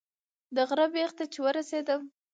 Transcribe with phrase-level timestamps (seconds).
[0.55, 2.01] د غره بیخ ته چې ورسېدم.